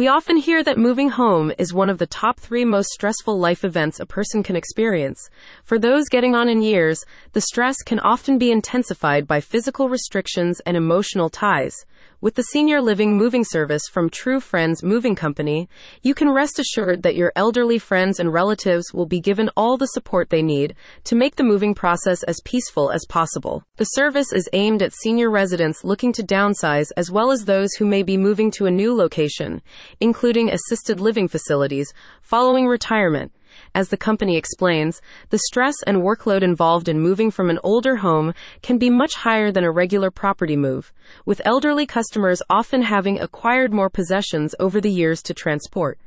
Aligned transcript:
We 0.00 0.08
often 0.08 0.38
hear 0.38 0.64
that 0.64 0.78
moving 0.78 1.10
home 1.10 1.52
is 1.58 1.74
one 1.74 1.90
of 1.90 1.98
the 1.98 2.06
top 2.06 2.40
three 2.40 2.64
most 2.64 2.88
stressful 2.88 3.38
life 3.38 3.64
events 3.64 4.00
a 4.00 4.06
person 4.06 4.42
can 4.42 4.56
experience. 4.56 5.28
For 5.62 5.78
those 5.78 6.08
getting 6.08 6.34
on 6.34 6.48
in 6.48 6.62
years, 6.62 7.04
the 7.34 7.42
stress 7.42 7.82
can 7.82 8.00
often 8.00 8.38
be 8.38 8.50
intensified 8.50 9.26
by 9.26 9.42
physical 9.42 9.90
restrictions 9.90 10.58
and 10.64 10.74
emotional 10.74 11.28
ties. 11.28 11.84
With 12.22 12.34
the 12.34 12.42
senior 12.42 12.82
living 12.82 13.16
moving 13.16 13.44
service 13.44 13.84
from 13.90 14.10
True 14.10 14.40
Friends 14.40 14.82
Moving 14.82 15.14
Company, 15.14 15.70
you 16.02 16.14
can 16.14 16.28
rest 16.28 16.58
assured 16.58 17.02
that 17.02 17.14
your 17.14 17.32
elderly 17.34 17.78
friends 17.78 18.20
and 18.20 18.30
relatives 18.30 18.92
will 18.92 19.06
be 19.06 19.20
given 19.20 19.48
all 19.56 19.78
the 19.78 19.86
support 19.86 20.28
they 20.28 20.42
need 20.42 20.74
to 21.04 21.14
make 21.14 21.36
the 21.36 21.42
moving 21.42 21.74
process 21.74 22.22
as 22.24 22.42
peaceful 22.44 22.90
as 22.90 23.06
possible. 23.08 23.64
The 23.76 23.84
service 23.84 24.34
is 24.34 24.50
aimed 24.52 24.82
at 24.82 24.92
senior 24.92 25.30
residents 25.30 25.82
looking 25.82 26.12
to 26.12 26.22
downsize 26.22 26.90
as 26.94 27.10
well 27.10 27.30
as 27.30 27.46
those 27.46 27.72
who 27.78 27.86
may 27.86 28.02
be 28.02 28.18
moving 28.18 28.50
to 28.52 28.66
a 28.66 28.70
new 28.70 28.94
location, 28.94 29.62
including 29.98 30.50
assisted 30.50 31.00
living 31.00 31.26
facilities, 31.26 31.92
following 32.22 32.66
retirement. 32.66 33.32
As 33.74 33.88
the 33.88 33.96
company 33.96 34.36
explains, 34.36 35.00
the 35.30 35.38
stress 35.38 35.74
and 35.86 35.98
workload 35.98 36.42
involved 36.42 36.88
in 36.88 37.00
moving 37.00 37.30
from 37.30 37.50
an 37.50 37.58
older 37.64 37.96
home 37.96 38.32
can 38.62 38.78
be 38.78 38.90
much 38.90 39.14
higher 39.14 39.50
than 39.50 39.64
a 39.64 39.70
regular 39.70 40.10
property 40.10 40.56
move, 40.56 40.92
with 41.26 41.42
elderly 41.44 41.86
customers 41.86 42.42
often 42.48 42.82
having 42.82 43.20
acquired 43.20 43.72
more 43.72 43.90
possessions 43.90 44.54
over 44.60 44.80
the 44.80 44.90
years 44.90 45.22
to 45.22 45.34
transport. 45.34 45.98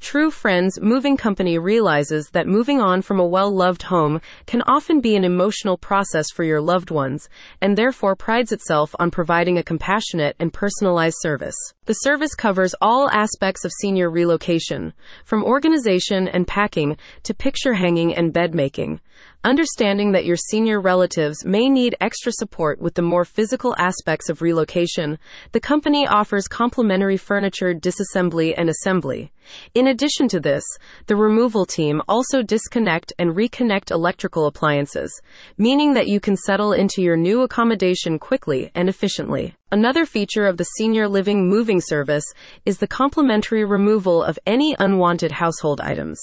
True 0.00 0.30
Friends 0.30 0.80
Moving 0.80 1.16
Company 1.16 1.58
realizes 1.58 2.28
that 2.32 2.46
moving 2.46 2.80
on 2.80 3.02
from 3.02 3.18
a 3.18 3.26
well 3.26 3.50
loved 3.50 3.82
home 3.82 4.20
can 4.46 4.62
often 4.62 5.00
be 5.00 5.16
an 5.16 5.24
emotional 5.24 5.76
process 5.76 6.30
for 6.30 6.44
your 6.44 6.60
loved 6.60 6.90
ones, 6.90 7.28
and 7.60 7.76
therefore 7.76 8.14
prides 8.14 8.52
itself 8.52 8.94
on 8.98 9.10
providing 9.10 9.58
a 9.58 9.62
compassionate 9.62 10.36
and 10.38 10.52
personalized 10.52 11.16
service. 11.20 11.56
The 11.86 11.94
service 11.94 12.34
covers 12.34 12.74
all 12.80 13.10
aspects 13.10 13.64
of 13.64 13.72
senior 13.80 14.10
relocation, 14.10 14.92
from 15.24 15.44
organization 15.44 16.28
and 16.28 16.46
packing 16.46 16.96
to 17.24 17.34
picture 17.34 17.74
hanging 17.74 18.14
and 18.14 18.32
bed 18.32 18.54
making. 18.54 19.00
Understanding 19.44 20.10
that 20.12 20.24
your 20.24 20.36
senior 20.36 20.80
relatives 20.80 21.44
may 21.44 21.68
need 21.68 21.94
extra 22.00 22.32
support 22.32 22.80
with 22.80 22.94
the 22.94 23.02
more 23.02 23.24
physical 23.24 23.72
aspects 23.78 24.28
of 24.28 24.42
relocation, 24.42 25.16
the 25.52 25.60
company 25.60 26.08
offers 26.08 26.48
complimentary 26.48 27.16
furniture 27.16 27.72
disassembly 27.72 28.52
and 28.58 28.68
assembly. 28.68 29.30
In 29.76 29.86
addition 29.86 30.26
to 30.30 30.40
this, 30.40 30.64
the 31.06 31.14
removal 31.14 31.64
team 31.66 32.02
also 32.08 32.42
disconnect 32.42 33.12
and 33.16 33.36
reconnect 33.36 33.92
electrical 33.92 34.46
appliances, 34.46 35.22
meaning 35.56 35.94
that 35.94 36.08
you 36.08 36.18
can 36.18 36.36
settle 36.36 36.72
into 36.72 37.00
your 37.00 37.16
new 37.16 37.42
accommodation 37.42 38.18
quickly 38.18 38.72
and 38.74 38.88
efficiently. 38.88 39.54
Another 39.70 40.04
feature 40.04 40.46
of 40.46 40.56
the 40.56 40.64
senior 40.64 41.06
living 41.06 41.48
moving 41.48 41.80
service 41.80 42.24
is 42.66 42.78
the 42.78 42.88
complimentary 42.88 43.64
removal 43.64 44.20
of 44.20 44.36
any 44.46 44.74
unwanted 44.80 45.30
household 45.30 45.80
items. 45.80 46.20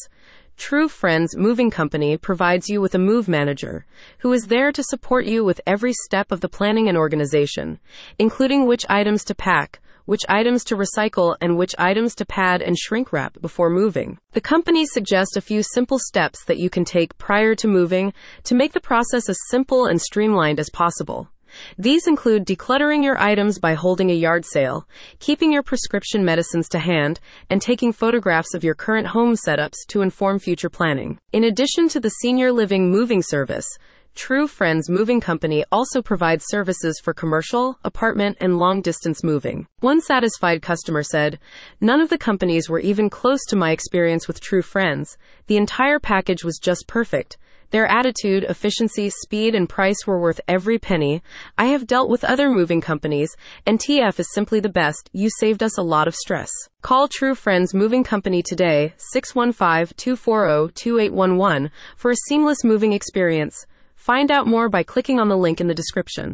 True 0.58 0.88
Friends 0.88 1.36
Moving 1.36 1.70
Company 1.70 2.18
provides 2.18 2.70
you 2.70 2.80
with 2.80 2.96
a 2.96 3.00
move 3.00 3.28
manager 3.28 3.86
who 4.20 4.32
is 4.32 4.48
there 4.48 4.72
to 4.72 4.84
support 4.84 5.26
you 5.26 5.44
with 5.44 5.60
every 5.68 5.92
step 5.94 6.32
of 6.32 6.40
the 6.40 6.50
planning 6.50 6.88
and 6.88 6.98
organization, 6.98 7.80
including 8.18 8.66
which 8.66 8.86
items 8.90 9.24
to 9.26 9.36
pack, 9.36 9.82
which 10.06 10.24
items 10.30 10.64
to 10.64 10.78
recycle, 10.78 11.36
and 11.42 11.58
which 11.58 11.76
items 11.78 12.16
to 12.16 12.26
pad 12.26 12.62
and 12.62 12.78
shrink 12.78 13.12
wrap 13.12 13.40
before 13.42 13.70
moving. 13.70 14.18
The 14.32 14.42
company 14.42 14.86
suggests 14.86 15.36
a 15.36 15.42
few 15.42 15.62
simple 15.62 16.00
steps 16.00 16.46
that 16.46 16.58
you 16.58 16.70
can 16.70 16.86
take 16.86 17.18
prior 17.18 17.54
to 17.56 17.68
moving 17.68 18.14
to 18.44 18.56
make 18.56 18.74
the 18.74 18.80
process 18.80 19.28
as 19.28 19.38
simple 19.50 19.86
and 19.86 20.02
streamlined 20.02 20.60
as 20.60 20.70
possible. 20.70 21.30
These 21.78 22.08
include 22.08 22.46
decluttering 22.46 23.04
your 23.04 23.22
items 23.22 23.60
by 23.60 23.74
holding 23.74 24.10
a 24.10 24.16
yard 24.16 24.46
sale, 24.46 24.88
keeping 25.20 25.52
your 25.52 25.64
prescription 25.64 26.24
medicines 26.26 26.70
to 26.70 26.80
hand, 26.80 27.20
and 27.50 27.62
taking 27.62 27.92
photographs 27.92 28.54
of 28.54 28.64
your 28.64 28.76
current 28.76 29.08
home 29.08 29.36
setups 29.36 29.86
to 29.90 30.02
inform 30.02 30.40
future 30.40 30.70
planning. 30.70 31.18
In 31.32 31.44
addition 31.44 31.90
to 31.90 32.00
the 32.00 32.10
senior 32.10 32.52
living 32.52 32.90
moving 32.92 33.22
service, 33.22 33.68
True 34.16 34.48
Friends 34.48 34.90
Moving 34.90 35.20
Company 35.20 35.66
also 35.74 36.02
provides 36.02 36.46
services 36.48 37.02
for 37.04 37.14
commercial, 37.14 37.78
apartment, 37.84 38.38
and 38.40 38.58
long 38.58 38.82
distance 38.82 39.26
moving. 39.26 39.68
One 39.82 40.00
satisfied 40.00 40.62
customer 40.62 41.04
said, 41.04 41.38
None 41.82 42.00
of 42.00 42.10
the 42.10 42.18
companies 42.18 42.70
were 42.70 42.80
even 42.80 43.10
close 43.10 43.44
to 43.50 43.58
my 43.58 43.72
experience 43.72 44.26
with 44.26 44.40
True 44.40 44.62
Friends. 44.62 45.18
The 45.48 45.58
entire 45.58 46.00
package 46.00 46.46
was 46.46 46.60
just 46.60 46.88
perfect. 46.88 47.38
Their 47.72 47.86
attitude, 47.88 48.44
efficiency, 48.44 49.10
speed, 49.10 49.56
and 49.56 49.70
price 49.70 50.08
were 50.08 50.20
worth 50.20 50.42
every 50.48 50.80
penny. 50.80 51.22
I 51.58 51.66
have 51.66 51.88
dealt 51.88 52.10
with 52.10 52.24
other 52.24 52.50
moving 52.50 52.82
companies, 52.82 53.36
and 53.66 53.80
TF 53.80 54.20
is 54.20 54.34
simply 54.34 54.60
the 54.60 54.70
best. 54.70 55.10
You 55.14 55.30
saved 55.40 55.62
us 55.62 55.78
a 55.78 55.84
lot 55.84 56.08
of 56.08 56.16
stress. 56.16 56.50
Call 56.82 57.08
True 57.08 57.36
Friends 57.36 57.74
Moving 57.74 58.04
Company 58.04 58.44
today, 58.44 58.94
615 58.98 59.96
240 59.98 60.74
2811, 60.74 61.72
for 61.96 62.12
a 62.12 62.16
seamless 62.28 62.64
moving 62.64 62.94
experience. 62.94 63.66
Find 63.96 64.30
out 64.30 64.46
more 64.46 64.70
by 64.70 64.84
clicking 64.84 65.20
on 65.20 65.30
the 65.30 65.38
link 65.38 65.60
in 65.60 65.68
the 65.68 65.74
description. 65.74 66.34